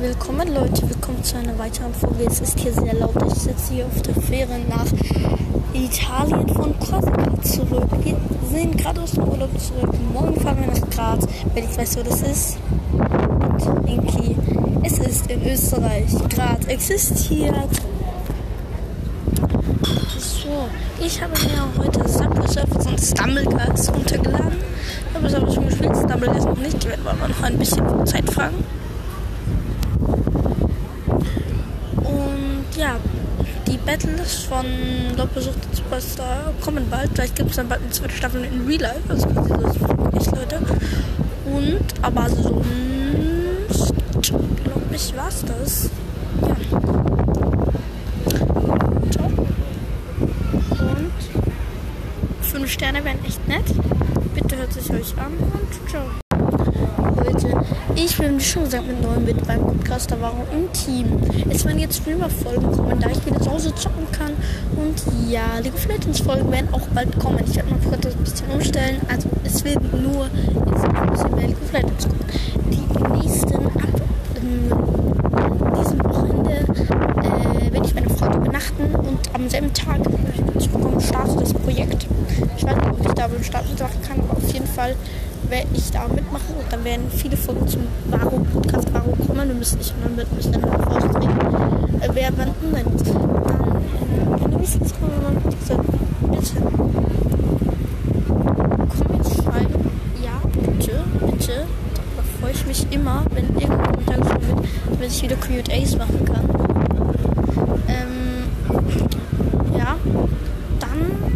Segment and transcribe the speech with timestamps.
[0.00, 2.24] willkommen Leute, willkommen zu einer weiteren Folge.
[2.26, 3.14] Es ist hier sehr laut.
[3.26, 4.86] Ich sitze hier auf der Fähre nach
[5.74, 7.88] Italien von Korsika zurück.
[8.02, 8.16] Wir
[8.50, 9.92] sind gerade aus dem Urlaub zurück.
[10.12, 11.26] Morgen fahren wir nach Graz.
[11.54, 12.58] Wenn ich weiß, wo das ist.
[12.92, 14.36] Und irgendwie,
[14.82, 16.10] es ist in Österreich.
[16.30, 17.54] Graz existiert.
[20.18, 20.68] So,
[21.04, 24.58] ich habe mir heute Subway Surfers und Stumblecast runtergeladen.
[25.08, 26.76] Ich habe es aber schon gespielt, Stumblecast noch nicht.
[26.78, 28.64] Ich werde aber noch ein bisschen Zeit fragen.
[31.96, 32.96] Und ja,
[33.66, 34.66] die Battles von
[35.16, 37.10] Doppelsucht Superstar kommen bald.
[37.14, 39.02] Vielleicht gibt es dann bald eine zweite Staffel in Real Life.
[39.08, 39.76] Also das
[40.14, 40.58] echt Leute.
[41.46, 43.92] Und aber sonst
[44.64, 45.90] glaube ich war's das.
[46.40, 46.56] Ja.
[49.10, 49.26] Ciao.
[50.70, 51.12] Und
[52.42, 53.64] 5 Sterne wären echt nett.
[54.34, 56.21] Bitte hört sich euch an und ciao.
[58.04, 61.06] Ich bin wie schon gesagt mit neuen mit beim Podcast da war im Team.
[61.48, 64.32] Es werden jetzt Streamer-Folgen kommen, da ich wieder zu Hause zocken kann.
[64.74, 67.38] Und ja, League of Legends Folgen werden auch bald kommen.
[67.46, 69.00] Ich werde mein Podcast ein bisschen umstellen.
[69.08, 72.24] Also es wird nur jetzt ein bisschen mehr League of Legends kommen.
[72.72, 74.02] Die nächsten ab
[74.36, 74.72] ähm,
[75.78, 80.00] diesem Wochenende äh, werde ich meine Freunde übernachten und am selben Tag
[80.58, 82.08] zurückkommen startet das Projekt.
[82.56, 84.96] Ich weiß nicht, ob ich da beim Start mitmachen kann, aber auf jeden Fall
[85.52, 89.48] werde ich da mitmachen und dann werden viele Folgen zum Varo Podcast Varo kommen.
[89.48, 91.28] Wir müssen nicht und dann müssen dann auch raustreten.
[92.00, 93.06] Äh, wer wann nennt.
[93.06, 95.10] Dann äh, wenn du mich jetzt mal
[95.44, 95.74] bitte
[98.96, 99.90] Comments schreiben.
[100.24, 101.66] Ja, bitte, bitte.
[102.16, 106.24] Da freue ich mich immer, wenn irgendein Kommentar geschrieben wird, damit ich wieder QAs machen
[106.24, 106.48] kann.
[107.88, 108.44] Ähm,
[109.76, 109.96] ja,
[110.80, 111.32] dann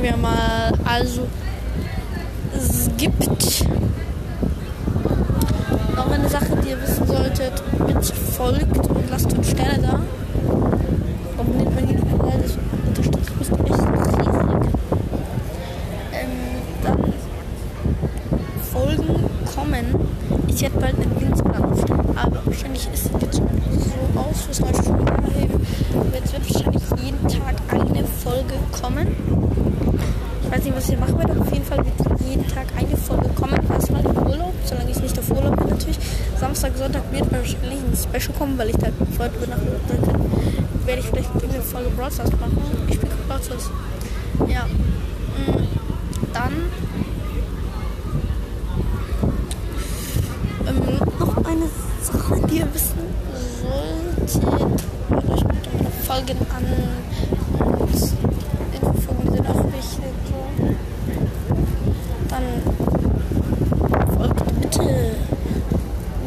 [0.00, 0.72] schauen wir mal.
[0.84, 1.26] Also,
[2.56, 3.20] es gibt
[5.96, 7.62] noch eine Sache, die ihr wissen solltet.
[7.86, 10.00] Bitte folgt und lasst uns Sterne da.
[11.38, 12.56] Abonniert meinen YouTube-Kanal, das
[12.88, 14.28] unterstützt mich echt riesig.
[16.12, 16.28] Ähm,
[16.82, 17.12] dann
[18.72, 19.20] Folgen
[19.54, 20.08] kommen.
[20.48, 24.70] Ich werde bald einen Dienstplan aufstellen, aber wahrscheinlich ist es jetzt so aus, fürs neue.
[24.70, 29.49] Aber Jetzt wird wahrscheinlich jeden Tag eine Folge kommen.
[30.50, 33.28] Ich weiß nicht, was ich machen werde, auf jeden Fall wird jeden Tag eine Folge
[33.36, 33.54] kommen.
[33.72, 35.98] Erstmal im Urlaub, solange ich nicht auf Urlaub bin natürlich.
[36.40, 40.86] Samstag, Sonntag wird wahrscheinlich ein Special kommen, weil ich da Freunden übernachten kann.
[40.86, 42.58] Werde ich vielleicht irgendeine Folge Brawl machen.
[42.88, 43.70] Ich spiele Brawl Stars.
[44.48, 44.66] Ja.
[44.66, 45.68] Mm,
[46.32, 46.52] Dann
[50.66, 51.66] ähm, noch eine
[52.02, 52.98] Sache, die ihr wissen
[54.26, 54.82] solltet.
[55.10, 56.64] Hört euch bitte meine Folgen an.
[57.78, 57.94] Und
[58.74, 59.59] Infofolgen sind auch
[59.90, 60.02] So.
[62.28, 62.44] Dann
[64.16, 65.16] folgt bitte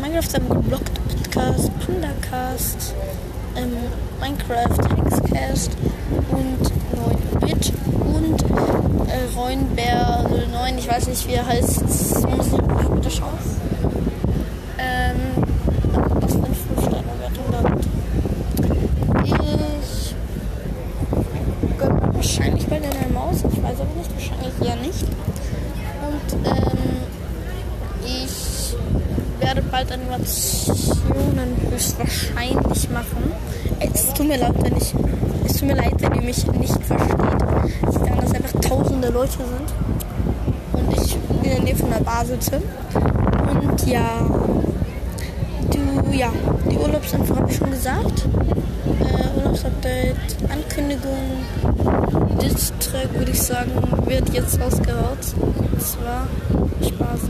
[0.00, 1.02] Minecraft seinem geblockt
[1.32, 2.94] Podcast, Pandacast,
[3.56, 3.72] ähm,
[4.20, 5.70] Minecraft Hexcast
[6.30, 6.60] und
[6.92, 7.72] 9-Bit
[8.04, 8.42] und
[9.08, 11.82] äh, Reunbär 09, ich weiß nicht wie er heißt,
[12.28, 13.38] muss ich bitte schauen.
[14.76, 15.16] Ähm,
[16.20, 17.86] was für eine 5-Sterne-Wertung damit.
[19.24, 19.32] Ich
[21.78, 25.06] gönne wahrscheinlich bei der Maus, ich weiß aber nicht, wahrscheinlich eher nicht.
[26.02, 26.78] Und ähm,
[28.04, 28.52] ich
[29.54, 33.32] werde bald Animationen höchstwahrscheinlich machen.
[33.80, 34.94] Es tut mir leid, wenn ich,
[35.44, 37.16] es tut mir leid, wenn ihr mich nicht versteht.
[37.90, 39.68] Ich denke, dass einfach tausende Leute sind
[40.72, 42.62] und ich in der Nähe von der Bar sitze.
[43.50, 44.26] Und ja,
[45.70, 46.32] du, ja,
[46.70, 48.24] die Urlaubsinfo habe ich schon gesagt.
[49.00, 50.16] Äh, Urlaubsupdate,
[50.48, 51.44] Ankündigung,
[52.40, 53.72] Distrack würde ich sagen,
[54.06, 55.18] wird jetzt rausgehaut.
[55.38, 56.26] Und zwar
[56.80, 57.20] Spaß.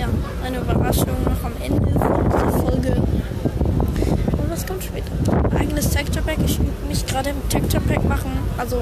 [0.00, 0.08] Ja,
[0.42, 2.96] eine Überraschung noch am Ende von dieser Folge.
[2.96, 5.12] Und was kommt später?
[5.54, 6.38] Eigenes Texture Pack.
[6.42, 8.30] Ich übe mich gerade im Texture Pack machen.
[8.56, 8.78] Also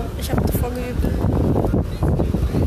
[0.59, 1.03] ich habe davor geübt.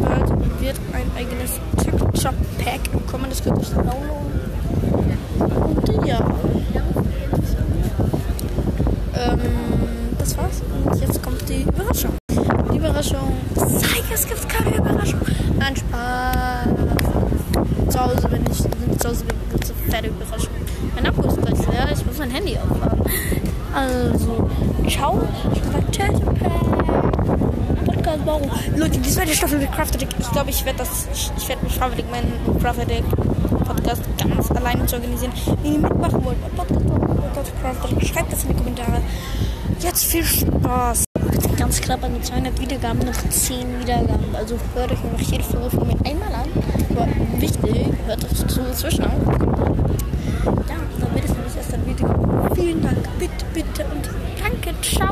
[0.02, 0.30] Bald
[0.62, 2.80] wird ein eigenes Texture Pack
[3.10, 3.26] kommen.
[3.30, 4.42] Das ihr euch downloaden.
[5.40, 6.20] Und ja.
[9.16, 9.40] Ähm,
[10.18, 10.62] das war's.
[10.86, 12.12] Und jetzt kommt die Überraschung.
[12.72, 13.34] Die Überraschung.
[13.56, 15.22] Zeig, es gibt keine Überraschung.
[15.58, 16.68] Nein, Spaß.
[17.90, 20.54] Zu Hause, wenn ich, wenn ich zu Hause bin, es eine fette Überraschung.
[20.96, 21.90] Mein Akku ist gleich leer.
[21.92, 23.02] Ich muss mein Handy aufladen.
[23.74, 24.50] Also,
[24.88, 25.22] ciao.
[25.54, 26.81] Ich bin bei
[28.32, 28.50] morgen.
[28.78, 31.78] Leute, die zweite Staffel mit Crafted Ich glaube, ich werde das, ich, ich werde mit
[31.78, 33.04] Crafted meinen Crafted
[33.66, 35.34] Podcast ganz alleine zu organisieren.
[35.62, 39.02] Wenn ihr mitmachen wollt, mein Podcast, oh Podcast Crafted, schreibt das in die Kommentare.
[39.80, 41.04] Jetzt viel Spaß.
[41.58, 44.36] Ganz knapp an die 200 Wiedergaben, noch 10 Wiedergaben.
[44.36, 46.50] Also hört euch noch jede Folge von mir einmal an.
[46.90, 47.08] Aber
[47.40, 49.12] wichtig, hört euch zu zwischen an.
[50.70, 52.56] Ja, wird es nämlich erst dann Wiedergaben.
[52.56, 54.10] Vielen Dank, bitte, bitte und
[54.42, 55.10] danke, ciao.